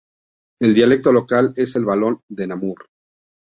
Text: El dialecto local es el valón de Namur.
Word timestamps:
El 0.59 0.73
dialecto 0.73 1.11
local 1.11 1.53
es 1.55 1.75
el 1.75 1.85
valón 1.85 2.23
de 2.27 2.47
Namur. 2.47 2.89